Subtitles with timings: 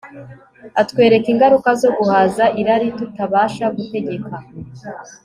[0.81, 4.35] Atwereka ingaruka zo guhaza irari tutabasha gutegeka